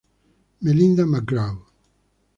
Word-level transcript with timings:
Melinda 0.63 1.03
McGraw 1.05 1.53